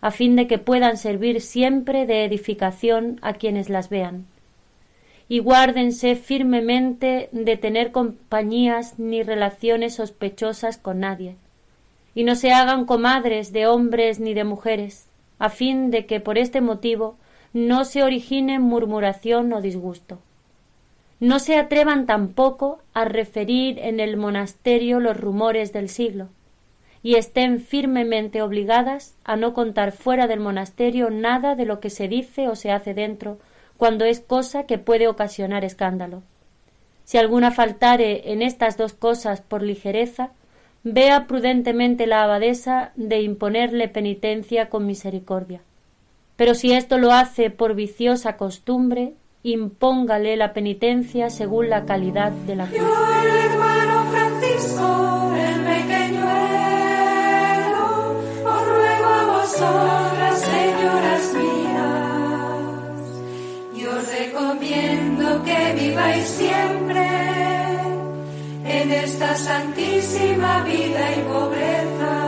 a 0.00 0.10
fin 0.10 0.34
de 0.34 0.48
que 0.48 0.58
puedan 0.58 0.96
servir 0.96 1.42
siempre 1.42 2.06
de 2.06 2.24
edificación 2.24 3.20
a 3.22 3.34
quienes 3.34 3.70
las 3.70 3.88
vean. 3.88 4.26
Y 5.28 5.38
guárdense 5.38 6.16
firmemente 6.16 7.28
de 7.30 7.56
tener 7.56 7.92
compañías 7.92 8.98
ni 8.98 9.22
relaciones 9.22 9.94
sospechosas 9.94 10.76
con 10.76 10.98
nadie, 10.98 11.36
y 12.16 12.24
no 12.24 12.34
se 12.34 12.50
hagan 12.50 12.84
comadres 12.84 13.52
de 13.52 13.68
hombres 13.68 14.18
ni 14.18 14.34
de 14.34 14.42
mujeres, 14.42 15.06
a 15.38 15.50
fin 15.50 15.92
de 15.92 16.04
que 16.06 16.18
por 16.18 16.36
este 16.36 16.60
motivo 16.60 17.16
no 17.56 17.86
se 17.86 18.02
origine 18.02 18.58
murmuración 18.58 19.50
o 19.54 19.62
disgusto. 19.62 20.18
No 21.20 21.38
se 21.38 21.56
atrevan 21.56 22.04
tampoco 22.04 22.80
a 22.92 23.06
referir 23.06 23.78
en 23.78 23.98
el 23.98 24.18
monasterio 24.18 25.00
los 25.00 25.16
rumores 25.16 25.72
del 25.72 25.88
siglo, 25.88 26.28
y 27.02 27.14
estén 27.14 27.60
firmemente 27.60 28.42
obligadas 28.42 29.16
a 29.24 29.36
no 29.36 29.54
contar 29.54 29.92
fuera 29.92 30.26
del 30.26 30.38
monasterio 30.38 31.08
nada 31.08 31.54
de 31.54 31.64
lo 31.64 31.80
que 31.80 31.88
se 31.88 32.08
dice 32.08 32.46
o 32.46 32.56
se 32.56 32.72
hace 32.72 32.92
dentro, 32.92 33.38
cuando 33.78 34.04
es 34.04 34.20
cosa 34.20 34.64
que 34.64 34.76
puede 34.76 35.08
ocasionar 35.08 35.64
escándalo. 35.64 36.22
Si 37.04 37.16
alguna 37.16 37.52
faltare 37.52 38.32
en 38.32 38.42
estas 38.42 38.76
dos 38.76 38.92
cosas 38.92 39.40
por 39.40 39.62
ligereza, 39.62 40.32
vea 40.84 41.26
prudentemente 41.26 42.06
la 42.06 42.22
abadesa 42.22 42.92
de 42.96 43.22
imponerle 43.22 43.88
penitencia 43.88 44.68
con 44.68 44.84
misericordia 44.84 45.62
pero 46.36 46.54
si 46.54 46.72
esto 46.72 46.98
lo 46.98 47.12
hace 47.12 47.50
por 47.50 47.74
viciosa 47.74 48.36
costumbre, 48.36 49.14
impóngale 49.42 50.36
la 50.36 50.52
penitencia 50.52 51.30
según 51.30 51.70
la 51.70 51.86
calidad 51.86 52.30
de 52.32 52.56
la 52.56 52.70
Yo, 52.70 52.76
el 52.76 53.36
hermano 53.50 54.04
Francisco, 54.10 55.32
el 55.34 55.60
pequeñuelo, 55.64 56.26
os 58.44 58.68
ruego 58.68 59.06
a 59.06 59.24
vosotras, 59.38 60.40
señoras 60.40 61.34
mías, 61.34 63.00
y 63.76 63.84
os 63.86 64.18
recomiendo 64.18 65.42
que 65.44 65.72
viváis 65.80 66.26
siempre 66.26 67.06
en 68.64 68.92
esta 68.92 69.36
santísima 69.36 70.64
vida 70.64 71.12
y 71.16 71.20
pobreza 71.22 72.25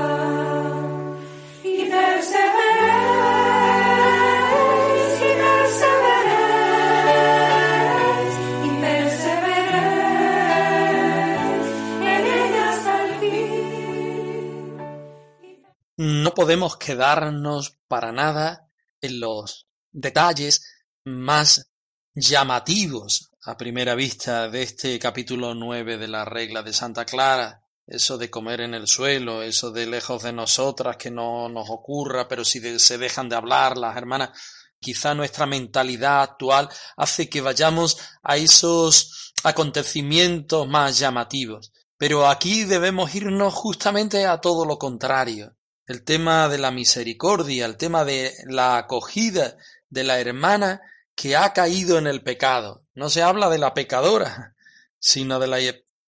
No 16.00 16.32
podemos 16.32 16.76
quedarnos 16.76 17.76
para 17.88 18.12
nada 18.12 18.70
en 19.00 19.18
los 19.18 19.66
detalles 19.90 20.62
más 21.02 21.72
llamativos 22.14 23.32
a 23.42 23.56
primera 23.56 23.96
vista 23.96 24.48
de 24.48 24.62
este 24.62 24.96
capítulo 25.00 25.56
nueve 25.56 25.98
de 25.98 26.06
la 26.06 26.24
regla 26.24 26.62
de 26.62 26.72
Santa 26.72 27.04
Clara, 27.04 27.64
eso 27.84 28.16
de 28.16 28.30
comer 28.30 28.61
en 28.61 28.74
el 28.74 28.87
suelo, 28.87 29.42
eso 29.42 29.72
de 29.72 29.87
lejos 29.87 30.22
de 30.22 30.32
nosotras 30.32 30.96
que 30.96 31.11
no 31.11 31.48
nos 31.48 31.68
ocurra, 31.68 32.28
pero 32.28 32.44
si 32.44 32.78
se 32.78 32.96
dejan 32.96 33.28
de 33.28 33.34
hablar 33.34 33.76
las 33.76 33.96
hermanas, 33.96 34.30
quizá 34.78 35.16
nuestra 35.16 35.46
mentalidad 35.46 36.22
actual 36.22 36.68
hace 36.96 37.28
que 37.28 37.40
vayamos 37.40 37.98
a 38.22 38.37
esos 38.37 39.34
acontecimientos 39.42 40.68
más 40.68 40.96
llamativos. 40.96 41.72
Pero 41.96 42.28
aquí 42.28 42.62
debemos 42.62 43.12
irnos 43.16 43.52
justamente 43.52 44.26
a 44.26 44.40
todo 44.40 44.64
lo 44.64 44.78
contrario. 44.78 45.57
El 45.88 46.05
tema 46.05 46.48
de 46.51 46.59
la 46.59 46.70
misericordia, 46.70 47.64
el 47.64 47.79
tema 47.79 48.05
de 48.05 48.35
la 48.46 48.77
acogida 48.77 49.57
de 49.88 50.05
la 50.05 50.20
hermana 50.20 50.83
que 51.14 51.35
ha 51.35 51.55
caído 51.55 51.96
en 51.96 52.07
el 52.07 52.22
pecado. 52.22 52.85
No 52.94 53.09
se 53.09 53.22
habla 53.22 53.48
de 53.48 53.57
la 53.57 53.72
pecadora, 53.72 54.55
sino 54.98 55.38
de 55.40 55.46
la 55.46 55.59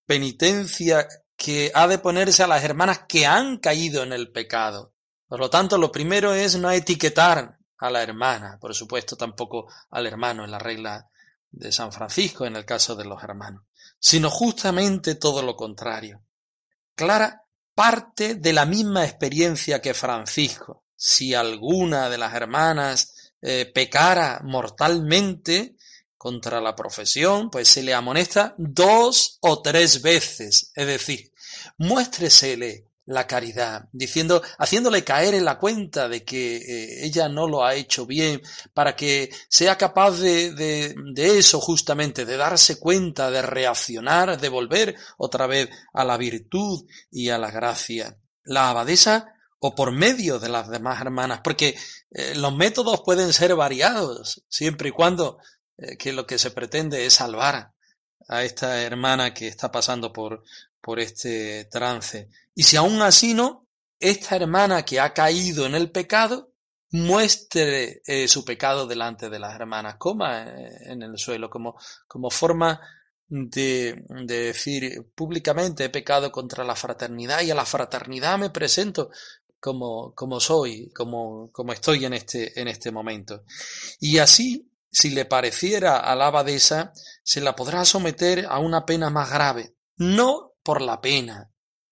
penitencia 0.05 1.09
que 1.35 1.73
ha 1.75 1.89
de 1.89 1.99
ponerse 1.99 2.43
a 2.43 2.47
las 2.47 2.63
hermanas 2.63 3.07
que 3.09 3.25
han 3.25 3.57
caído 3.57 4.03
en 4.03 4.13
el 4.13 4.31
pecado. 4.31 4.93
Por 5.27 5.41
lo 5.41 5.49
tanto, 5.49 5.79
lo 5.79 5.91
primero 5.91 6.35
es 6.35 6.57
no 6.57 6.71
etiquetar 6.71 7.59
a 7.79 7.91
la 7.91 8.03
hermana, 8.03 8.59
por 8.61 8.75
supuesto 8.75 9.17
tampoco 9.17 9.73
al 9.89 10.07
hermano 10.07 10.45
en 10.45 10.51
la 10.51 10.59
regla 10.59 11.09
de 11.51 11.73
San 11.73 11.91
Francisco 11.91 12.45
en 12.45 12.57
el 12.57 12.67
caso 12.67 12.95
de 12.97 13.07
los 13.07 13.23
hermanos, 13.25 13.65
sino 13.99 14.29
justamente 14.29 15.15
todo 15.15 15.43
lo 15.43 15.57
contrario. 15.57 16.23
Clara 16.95 17.47
parte 17.81 18.35
de 18.35 18.53
la 18.53 18.67
misma 18.67 19.07
experiencia 19.07 19.81
que 19.81 19.95
Francisco. 19.95 20.85
Si 20.95 21.33
alguna 21.33 22.11
de 22.11 22.19
las 22.19 22.35
hermanas 22.35 23.33
eh, 23.41 23.73
pecara 23.75 24.43
mortalmente 24.45 25.77
contra 26.19 26.61
la 26.61 26.77
profesión, 26.77 27.51
pues 27.51 27.69
se 27.71 27.83
le 27.83 27.95
amonesta 27.95 28.55
dos 28.59 29.39
o 29.41 29.63
tres 29.63 30.03
veces, 30.03 30.73
es 30.75 30.87
decir, 30.87 31.33
muéstresele 31.79 32.85
la 33.11 33.27
caridad, 33.27 33.89
diciendo, 33.93 34.41
haciéndole 34.57 35.03
caer 35.03 35.35
en 35.35 35.45
la 35.45 35.59
cuenta 35.59 36.09
de 36.09 36.25
que 36.25 36.59
eh, 36.59 37.05
ella 37.05 37.29
no 37.29 37.49
lo 37.49 37.65
ha 37.65 37.75
hecho 37.75 38.07
bien, 38.07 38.41
para 38.73 38.95
que 38.95 39.31
sea 39.49 39.77
capaz 39.77 40.13
de, 40.19 40.55
de, 40.55 40.95
de 41.13 41.39
eso 41.39 41.61
justamente, 41.61 42.25
de 42.25 42.37
darse 42.37 42.79
cuenta, 42.79 43.33
de 43.33 43.43
reaccionar, 43.43 44.41
de 44.41 44.49
volver 44.49 44.95
otra 45.19 45.49
vez 45.49 45.69
a 45.93 46.05
la 46.05 46.17
virtud 46.17 46.87
y 47.11 47.31
a 47.31 47.39
la 47.39 47.51
gracia. 47.51 48.17
La 48.45 48.71
abadesa 48.71 49.35
o 49.59 49.75
por 49.75 49.91
medio 49.91 50.39
de 50.39 50.49
las 50.49 50.69
demás 50.69 51.01
hermanas, 51.01 51.41
porque 51.43 51.77
eh, 52.13 52.35
los 52.37 52.55
métodos 52.55 53.03
pueden 53.05 53.33
ser 53.33 53.57
variados, 53.57 54.45
siempre 54.49 54.91
y 54.91 54.93
cuando 54.93 55.39
eh, 55.79 55.97
que 55.97 56.13
lo 56.13 56.29
que 56.29 56.39
se 56.39 56.53
pretende 56.53 57.05
es 57.07 57.15
salvar 57.15 57.73
a 58.29 58.45
esta 58.45 58.81
hermana 58.83 59.35
que 59.35 59.49
está 59.49 59.73
pasando 59.73 60.13
por, 60.13 60.45
por 60.81 61.01
este 61.01 61.67
trance. 61.67 62.29
Y 62.55 62.63
si 62.63 62.77
aún 62.77 63.03
así 63.03 63.35
no, 63.35 63.69
esta 63.99 64.37
hermana 64.37 64.85
que 64.85 65.01
ha 65.01 65.13
caído 65.13 65.67
en 65.67 65.75
el 65.75 65.91
pecado, 65.91 66.53
muestre 66.93 68.03
eh, 68.05 68.27
su 68.27 68.45
pecado 68.45 68.87
delante 68.87 69.31
de 69.31 69.39
las 69.39 69.55
hermanas, 69.55 69.97
coma 69.99 70.45
eh, 70.45 70.71
en 70.87 71.03
el 71.03 71.19
suelo, 71.19 71.49
como, 71.49 71.77
como 72.07 72.31
forma 72.31 72.81
de, 73.29 74.05
de 74.27 74.39
decir 74.47 75.13
públicamente 75.15 75.85
he 75.85 75.89
pecado 75.89 76.33
contra 76.33 76.65
la 76.65 76.75
fraternidad 76.75 77.43
y 77.43 77.51
a 77.53 77.55
la 77.55 77.65
fraternidad 77.65 78.39
me 78.39 78.51
presento 78.51 79.11
como, 79.61 80.15
como 80.15 80.41
soy, 80.41 80.91
como, 80.91 81.51
como 81.53 81.73
estoy 81.73 82.05
en 82.07 82.15
este, 82.15 82.59
en 82.61 82.67
este 82.67 82.91
momento. 82.91 83.45
Y 84.01 84.19
así, 84.19 84.69
si 84.91 85.11
le 85.11 85.27
pareciera 85.27 85.99
a 85.99 86.17
la 86.17 86.27
abadesa, 86.27 86.93
se 87.23 87.41
la 87.41 87.55
podrá 87.55 87.85
someter 87.85 88.47
a 88.49 88.59
una 88.59 88.85
pena 88.85 89.11
más 89.11 89.31
grave, 89.31 89.77
no 89.97 90.50
por 90.63 90.81
la 90.81 91.01
pena, 91.01 91.51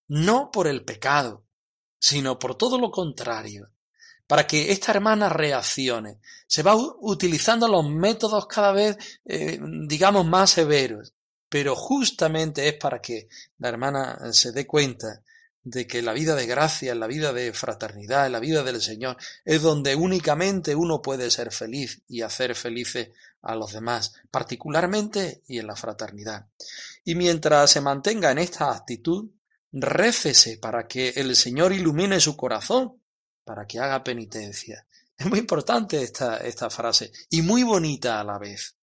no 0.09 0.51
por 0.51 0.67
el 0.67 0.85
pecado, 0.85 1.45
sino 1.99 2.39
por 2.39 2.57
todo 2.57 2.79
lo 2.79 2.91
contrario, 2.91 3.71
para 4.27 4.47
que 4.47 4.73
esta 4.73 4.93
hermana 4.93 5.29
reaccione. 5.29 6.21
Se 6.47 6.63
va 6.63 6.77
utilizando 6.77 7.69
los 7.69 7.89
métodos 7.89 8.47
cada 8.47 8.73
vez, 8.73 8.97
eh, 9.25 9.59
digamos, 9.87 10.27
más 10.27 10.51
severos, 10.51 11.15
pero 11.49 11.75
justamente 11.75 12.69
es 12.69 12.75
para 12.75 13.01
que 13.01 13.29
la 13.59 13.69
hermana 13.69 14.33
se 14.33 14.53
dé 14.53 14.67
cuenta 14.67 15.23
de 15.71 15.87
que 15.87 16.01
la 16.01 16.15
vida 16.15 16.35
de 16.35 16.47
gracia, 16.47 16.95
la 16.95 17.07
vida 17.07 17.33
de 17.33 17.53
fraternidad, 17.53 18.31
la 18.31 18.41
vida 18.41 18.63
del 18.63 18.81
Señor, 18.81 19.19
es 19.45 19.61
donde 19.61 19.95
únicamente 19.95 20.75
uno 20.75 21.03
puede 21.03 21.31
ser 21.31 21.53
feliz 21.53 22.03
y 22.09 22.23
hacer 22.23 22.55
felices 22.55 23.11
a 23.43 23.55
los 23.55 23.73
demás, 23.73 24.15
particularmente 24.31 25.43
y 25.47 25.59
en 25.59 25.67
la 25.67 25.77
fraternidad. 25.77 26.47
Y 27.05 27.15
mientras 27.15 27.71
se 27.71 27.83
mantenga 27.83 28.31
en 28.31 28.39
esta 28.39 28.73
actitud, 28.73 29.31
récese 29.71 30.57
para 30.57 30.87
que 30.87 31.11
el 31.11 31.37
Señor 31.37 31.73
ilumine 31.73 32.19
su 32.19 32.35
corazón, 32.35 33.03
para 33.45 33.67
que 33.67 33.79
haga 33.79 34.03
penitencia. 34.03 34.87
Es 35.19 35.27
muy 35.27 35.41
importante 35.41 36.03
esta, 36.03 36.39
esta 36.39 36.71
frase 36.71 37.13
y 37.29 37.43
muy 37.43 37.63
bonita 37.63 38.21
a 38.21 38.25
la 38.25 38.39
vez. 38.39 38.77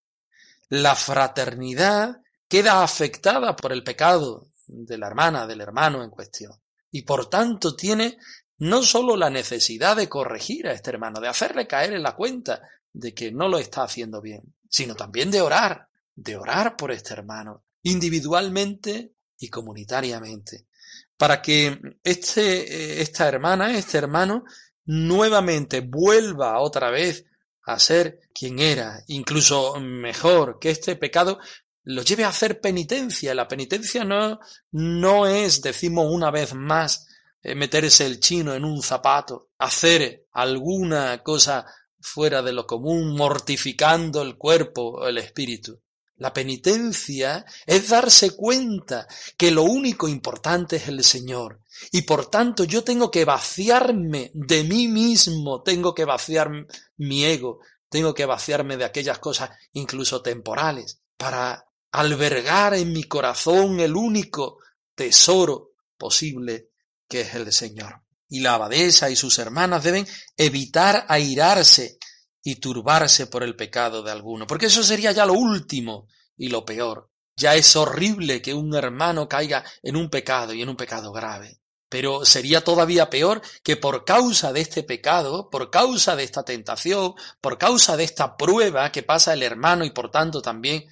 La 0.70 0.96
fraternidad 0.96 2.22
queda 2.48 2.84
afectada 2.84 3.56
por 3.56 3.72
el 3.72 3.84
pecado 3.84 4.50
de 4.68 4.98
la 5.00 5.08
hermana, 5.08 5.48
del 5.48 5.62
hermano 5.62 6.04
en 6.04 6.12
cuestión 6.12 6.54
y 6.96 7.02
por 7.02 7.30
tanto 7.30 7.76
tiene 7.76 8.18
no 8.60 8.82
sólo 8.82 9.18
la 9.18 9.30
necesidad 9.30 9.98
de 9.98 10.08
corregir 10.08 10.66
a 10.66 10.72
este 10.72 10.92
hermano, 10.92 11.20
de 11.20 11.28
hacerle 11.28 11.68
caer 11.68 11.92
en 11.92 12.04
la 12.04 12.16
cuenta 12.16 12.62
de 12.94 13.14
que 13.14 13.34
no 13.34 13.50
lo 13.50 13.60
está 13.60 13.84
haciendo 13.84 14.22
bien, 14.22 14.56
sino 14.70 14.96
también 14.96 15.30
de 15.30 15.42
orar, 15.42 15.90
de 16.16 16.38
orar 16.38 16.78
por 16.78 16.94
este 16.94 17.12
hermano, 17.12 17.66
individualmente 17.84 19.12
y 19.38 19.50
comunitariamente, 19.50 20.68
para 21.18 21.42
que 21.42 21.82
este, 22.02 23.02
esta 23.02 23.28
hermana, 23.28 23.78
este 23.78 23.98
hermano, 23.98 24.46
nuevamente 24.86 25.82
vuelva 25.82 26.62
otra 26.62 26.92
vez 26.92 27.26
a 27.66 27.78
ser 27.78 28.22
quien 28.34 28.60
era, 28.60 29.04
incluso 29.08 29.82
mejor, 29.82 30.60
que 30.62 30.70
este 30.70 30.96
pecado 30.96 31.40
lo 31.86 32.02
lleve 32.02 32.24
a 32.24 32.30
hacer 32.30 32.60
penitencia. 32.60 33.34
La 33.34 33.48
penitencia 33.48 34.04
no, 34.04 34.40
no 34.72 35.28
es, 35.28 35.62
decimos 35.62 36.08
una 36.10 36.32
vez 36.32 36.54
más, 36.54 37.08
eh, 37.42 37.56
meterse 37.56 38.06
el 38.06 38.20
chino 38.20 38.54
en 38.54 38.66
un 38.66 38.82
zapato, 38.82 39.50
hacer 39.58 40.26
alguna 40.32 41.24
cosa 41.24 41.66
fuera 42.00 42.42
de 42.42 42.54
lo 42.54 42.68
común, 42.68 43.16
mortificando 43.16 44.22
el 44.22 44.36
cuerpo 44.36 44.82
o 44.82 45.08
el 45.08 45.18
espíritu. 45.18 45.80
La 46.18 46.32
penitencia 46.32 47.46
es 47.66 47.90
darse 47.90 48.32
cuenta 48.32 49.06
que 49.38 49.52
lo 49.52 49.64
único 49.64 50.08
importante 50.08 50.78
es 50.78 50.88
el 50.88 51.04
Señor 51.04 51.60
y 51.92 52.04
por 52.04 52.28
tanto 52.28 52.64
yo 52.64 52.86
tengo 52.86 53.12
que 53.12 53.26
vaciarme 53.26 54.32
de 54.34 54.64
mí 54.64 54.88
mismo, 54.88 55.62
tengo 55.62 55.94
que 55.94 56.06
vaciar 56.06 56.50
mi 56.96 57.26
ego, 57.26 57.60
tengo 57.90 58.14
que 58.14 58.26
vaciarme 58.26 58.78
de 58.78 58.86
aquellas 58.86 59.20
cosas 59.20 59.50
incluso 59.74 60.22
temporales 60.22 61.02
para 61.18 61.66
albergar 61.92 62.74
en 62.74 62.92
mi 62.92 63.04
corazón 63.04 63.80
el 63.80 63.96
único 63.96 64.60
tesoro 64.96 65.72
posible 65.98 66.70
que 67.08 67.22
es 67.22 67.36
el 67.36 67.52
Señor. 67.52 68.02
Y 68.28 68.40
la 68.40 68.56
abadesa 68.56 69.10
y 69.10 69.16
sus 69.16 69.38
hermanas 69.40 69.84
deben 69.84 70.08
evitar 70.36 71.06
airarse 71.08 71.98
y 72.44 72.56
turbarse 72.56 73.28
por 73.28 73.44
el 73.44 73.56
pecado 73.56 74.04
de 74.04 74.12
alguno, 74.12 74.46
porque 74.48 74.68
eso 74.68 74.84
sería 74.84 75.12
ya 75.12 75.26
lo 75.26 75.34
último 75.34 76.08
y 76.38 76.50
lo 76.50 76.66
peor. 76.66 77.10
Ya 77.38 77.56
es 77.56 77.76
horrible 77.76 78.42
que 78.42 78.54
un 78.54 78.74
hermano 78.76 79.28
caiga 79.28 79.64
en 79.84 79.96
un 79.96 80.10
pecado 80.10 80.54
y 80.54 80.62
en 80.62 80.70
un 80.70 80.78
pecado 80.78 81.12
grave. 81.12 81.60
Pero 81.90 82.26
sería 82.26 82.64
todavía 82.64 83.10
peor 83.10 83.42
que 83.64 83.78
por 83.78 84.06
causa 84.06 84.54
de 84.54 84.62
este 84.62 84.84
pecado, 84.84 85.50
por 85.50 85.70
causa 85.70 86.16
de 86.16 86.24
esta 86.24 86.44
tentación, 86.44 87.14
por 87.42 87.58
causa 87.58 87.98
de 87.98 88.04
esta 88.04 88.38
prueba 88.38 88.92
que 88.92 89.04
pasa 89.04 89.34
el 89.34 89.44
hermano 89.44 89.86
y 89.86 89.92
por 89.92 90.12
tanto 90.12 90.42
también 90.42 90.86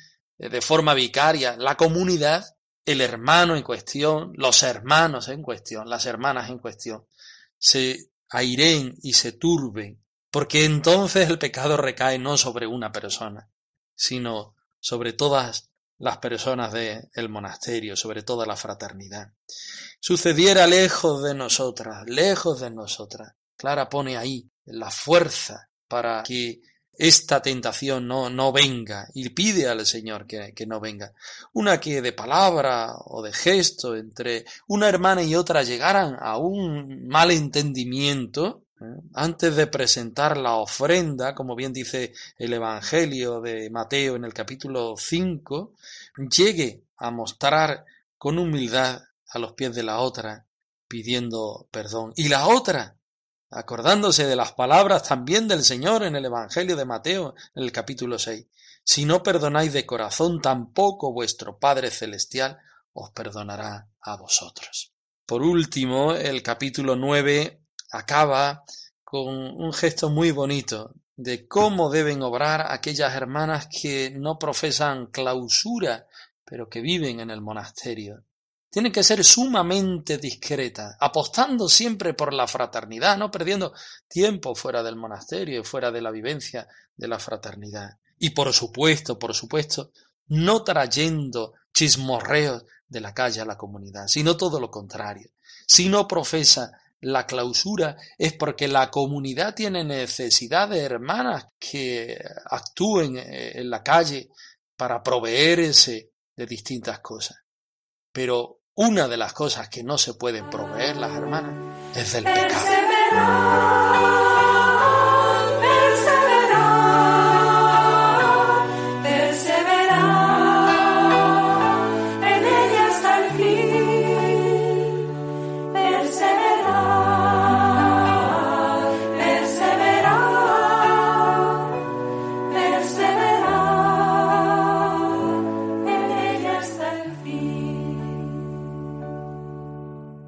de 0.50 0.62
forma 0.62 0.94
vicaria 0.94 1.56
la 1.58 1.76
comunidad, 1.76 2.56
el 2.86 3.02
hermano 3.02 3.56
en 3.56 3.64
cuestión, 3.64 4.34
los 4.36 4.64
hermanos 4.64 5.30
en 5.30 5.42
cuestión, 5.42 5.90
las 5.90 6.06
hermanas 6.06 6.50
en 6.50 6.60
cuestión, 6.60 7.06
se 7.58 8.10
airen 8.30 8.96
y 9.02 9.14
se 9.14 9.32
turben, 9.32 10.04
porque 10.30 10.66
entonces 10.66 11.30
el 11.30 11.40
pecado 11.40 11.78
recae 11.78 12.20
no 12.20 12.38
sobre 12.38 12.68
una 12.68 12.92
persona, 12.92 13.50
sino 13.96 14.56
sobre 14.80 15.14
todas 15.14 15.70
las 15.98 16.18
personas 16.18 16.74
del 16.74 17.30
monasterio, 17.30 17.96
sobre 17.96 18.24
toda 18.24 18.46
la 18.46 18.58
fraternidad. 18.58 19.32
Sucediera 20.00 20.68
lejos 20.68 21.24
de 21.24 21.34
nosotras, 21.34 22.04
lejos 22.08 22.60
de 22.60 22.72
nosotras. 22.72 23.36
Clara 23.56 23.88
pone 23.88 24.18
ahí 24.18 24.50
la 24.66 24.92
fuerza 24.92 25.70
para 25.88 26.24
que 26.24 26.60
esta 26.98 27.42
tentación 27.42 28.08
no, 28.08 28.30
no 28.30 28.52
venga 28.52 29.08
y 29.14 29.30
pide 29.30 29.68
al 29.68 29.86
Señor 29.86 30.28
que, 30.28 30.54
que, 30.54 30.66
no 30.66 30.80
venga. 30.80 31.14
Una 31.54 31.80
que 31.80 32.02
de 32.02 32.14
palabra 32.14 32.96
o 33.06 33.22
de 33.24 33.34
gesto 33.34 33.96
entre 33.96 34.46
una 34.68 34.88
hermana 34.88 35.24
y 35.24 35.36
otra 35.36 35.64
llegaran 35.64 36.16
a 36.20 36.38
un 36.38 37.08
mal 37.08 37.32
entendimiento, 37.32 38.66
¿eh? 38.80 38.86
antes 39.14 39.56
de 39.56 39.68
presentar 39.68 40.38
la 40.38 40.56
ofrenda, 40.56 41.34
como 41.34 41.56
bien 41.56 41.74
dice 41.74 42.14
el 42.38 42.54
Evangelio 42.54 43.42
de 43.42 43.70
Mateo 43.70 44.16
en 44.16 44.26
el 44.26 44.34
capítulo 44.34 44.96
5, 44.98 45.74
llegue 46.30 46.84
a 46.98 47.10
mostrar 47.12 47.86
con 48.18 48.38
humildad 48.38 49.02
a 49.30 49.40
los 49.40 49.54
pies 49.54 49.74
de 49.74 49.84
la 49.84 50.00
otra 50.00 50.46
pidiendo 50.88 51.68
perdón. 51.72 52.14
Y 52.16 52.30
la 52.30 52.48
otra 52.48 52.96
acordándose 53.56 54.26
de 54.26 54.36
las 54.36 54.54
palabras 54.54 55.04
también 55.04 55.48
del 55.48 55.64
Señor 55.64 56.04
en 56.04 56.16
el 56.16 56.26
Evangelio 56.26 56.76
de 56.76 56.86
Mateo, 56.86 57.36
en 57.56 57.64
el 57.64 57.72
capítulo 57.72 58.18
6. 58.18 58.46
Si 58.84 59.06
no 59.06 59.24
perdonáis 59.24 59.72
de 59.74 59.86
corazón, 59.86 60.42
tampoco 60.42 61.14
vuestro 61.14 61.58
Padre 61.60 61.92
Celestial 61.92 62.60
os 62.94 63.12
perdonará 63.12 63.88
a 64.02 64.18
vosotros. 64.18 64.94
Por 65.26 65.42
último, 65.42 66.14
el 66.14 66.42
capítulo 66.44 66.96
9 66.96 67.62
acaba 67.92 68.64
con 69.04 69.28
un 69.28 69.72
gesto 69.72 70.10
muy 70.10 70.32
bonito 70.32 70.96
de 71.16 71.48
cómo 71.48 71.90
deben 71.90 72.24
obrar 72.24 72.72
aquellas 72.72 73.14
hermanas 73.14 73.68
que 73.68 74.12
no 74.12 74.40
profesan 74.40 75.08
clausura, 75.08 76.08
pero 76.44 76.68
que 76.70 76.82
viven 76.82 77.20
en 77.20 77.30
el 77.30 77.40
monasterio 77.40 78.24
tiene 78.74 78.92
que 78.92 79.04
ser 79.04 79.24
sumamente 79.24 80.18
discreta, 80.18 80.98
apostando 81.00 81.70
siempre 81.70 82.16
por 82.16 82.34
la 82.34 82.48
fraternidad, 82.48 83.20
no 83.20 83.30
perdiendo 83.30 83.72
tiempo 84.08 84.56
fuera 84.56 84.82
del 84.82 84.96
monasterio 84.96 85.62
y 85.62 85.64
fuera 85.64 85.92
de 85.92 86.02
la 86.02 86.10
vivencia 86.10 86.68
de 86.98 87.08
la 87.08 87.20
fraternidad. 87.20 88.00
Y 88.18 88.32
por 88.32 88.52
supuesto, 88.52 89.20
por 89.20 89.36
supuesto, 89.36 89.92
no 90.30 90.64
trayendo 90.64 91.54
chismorreos 91.72 92.66
de 92.88 93.00
la 93.00 93.14
calle 93.14 93.42
a 93.42 93.46
la 93.46 93.58
comunidad, 93.58 94.08
sino 94.08 94.36
todo 94.36 94.60
lo 94.60 94.72
contrario. 94.72 95.30
Si 95.68 95.88
no 95.88 96.08
profesa 96.08 96.72
la 97.02 97.28
clausura 97.28 97.96
es 98.18 98.34
porque 98.34 98.68
la 98.68 98.90
comunidad 98.90 99.54
tiene 99.54 99.84
necesidad 99.84 100.70
de 100.70 100.80
hermanas 100.80 101.46
que 101.60 102.20
actúen 102.46 103.18
en 103.20 103.70
la 103.70 103.84
calle 103.84 104.32
para 104.76 105.04
proveerse 105.04 106.10
de 106.36 106.46
distintas 106.48 107.02
cosas. 107.02 107.38
Pero 108.12 108.63
una 108.76 109.08
de 109.08 109.18
las 109.18 109.34
cosas 109.34 109.70
que 109.70 109.84
no 109.84 109.98
se 109.98 110.16
pueden 110.16 110.50
proveer 110.50 110.98
las 110.98 111.16
hermanas 111.16 111.54
es 111.96 112.14
del 112.14 112.24
pecado. 112.24 114.33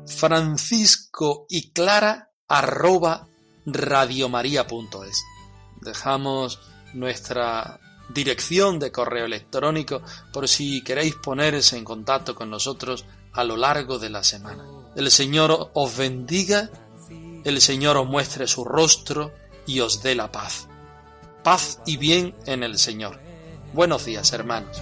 Francisco 0.07 1.45
y 1.49 1.71
clara 1.71 2.31
arroba 2.47 3.27
radiomaria.es. 3.65 5.23
Dejamos 5.81 6.59
nuestra 6.93 7.79
dirección 8.09 8.79
de 8.79 8.91
correo 8.91 9.25
electrónico 9.25 10.01
por 10.31 10.47
si 10.47 10.83
queréis 10.83 11.15
ponerse 11.15 11.77
en 11.77 11.83
contacto 11.83 12.35
con 12.35 12.49
nosotros 12.49 13.05
a 13.33 13.43
lo 13.43 13.57
largo 13.57 13.99
de 13.99 14.09
la 14.09 14.23
semana. 14.23 14.63
El 14.95 15.11
Señor 15.11 15.71
os 15.73 15.97
bendiga 15.97 16.69
el 17.45 17.61
Señor 17.61 17.95
os 17.97 18.07
muestre 18.07 18.47
su 18.47 18.65
rostro 18.65 19.31
y 19.67 19.79
os 19.79 20.01
dé 20.01 20.15
la 20.15 20.31
paz. 20.31 20.67
Paz 21.43 21.79
y 21.85 21.97
bien 21.97 22.35
en 22.47 22.63
el 22.63 22.79
Señor. 22.79 23.19
Buenos 23.71 24.03
días, 24.03 24.33
hermanos. 24.33 24.81